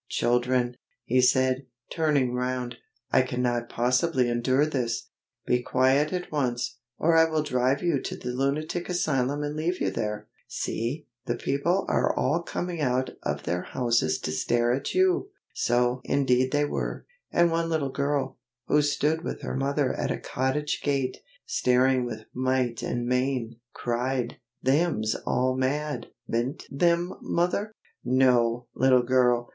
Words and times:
"Children," 0.09 0.77
he 1.05 1.21
said, 1.21 1.67
turning 1.91 2.33
round, 2.33 2.77
"I 3.11 3.21
cannot 3.21 3.69
possibly 3.69 4.29
endure 4.29 4.65
this. 4.65 5.09
Be 5.45 5.61
quiet 5.61 6.11
at 6.11 6.31
once, 6.31 6.79
or 6.97 7.15
I 7.15 7.25
will 7.25 7.43
drive 7.43 7.83
you 7.83 8.01
to 8.01 8.15
the 8.15 8.29
Lunatic 8.31 8.89
Asylum 8.89 9.43
and 9.43 9.55
leave 9.55 9.79
you 9.79 9.91
there! 9.91 10.27
See, 10.47 11.05
the 11.27 11.35
people 11.35 11.85
are 11.87 12.17
all 12.17 12.41
coming 12.41 12.81
out 12.81 13.11
of 13.21 13.43
their 13.43 13.61
houses 13.61 14.17
to 14.21 14.31
stare 14.31 14.73
at 14.73 14.95
you!" 14.95 15.29
So 15.53 16.01
indeed 16.03 16.51
they 16.51 16.65
were, 16.65 17.05
and 17.31 17.51
one 17.51 17.69
little 17.69 17.91
girl, 17.91 18.39
who 18.65 18.81
stood 18.81 19.23
with 19.23 19.43
her 19.43 19.53
mother 19.55 19.93
at 19.93 20.09
a 20.09 20.17
cottage 20.17 20.81
gate, 20.81 21.17
staring 21.45 22.05
with 22.05 22.25
might 22.33 22.81
and 22.81 23.05
main, 23.05 23.59
cried: 23.75 24.37
"Them's 24.63 25.13
all 25.27 25.55
mad, 25.55 26.07
be'nt 26.27 26.65
them, 26.71 27.13
mother?" 27.21 27.75
"No, 28.03 28.65
little 28.73 29.03
girl!" 29.03 29.49